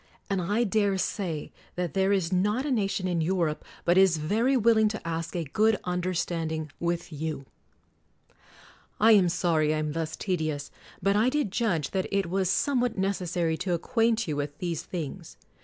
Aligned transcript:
And 0.31 0.41
I 0.41 0.63
dare 0.63 0.97
say 0.97 1.51
that 1.75 1.93
there 1.93 2.11
is 2.11 2.33
not 2.33 2.65
a 2.65 2.71
nation 2.71 3.07
in 3.07 3.21
Europe 3.21 3.63
but 3.85 3.99
is 3.99 4.17
very 4.17 4.57
will 4.57 4.79
ing 4.79 4.87
to 4.87 5.07
ask 5.07 5.35
a 5.35 5.43
good 5.43 5.77
understanding 5.83 6.71
with 6.79 7.13
you. 7.13 7.45
I 8.99 9.11
am 9.11 9.29
sorry 9.29 9.75
I 9.75 9.77
am 9.77 9.91
thus 9.91 10.15
tedious: 10.15 10.71
but 11.03 11.15
I 11.15 11.29
did 11.29 11.51
judge 11.51 11.91
that 11.91 12.07
it 12.11 12.31
was 12.31 12.49
somewhat 12.49 12.97
necessary 12.97 13.57
to 13.57 13.73
ac 13.75 13.81
quaint 13.83 14.27
you 14.27 14.35
with 14.35 14.57
these 14.57 14.81
things. 14.81 15.37